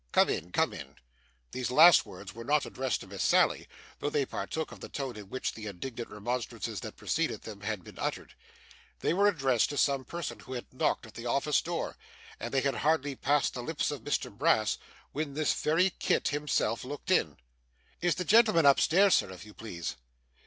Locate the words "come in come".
0.13-0.73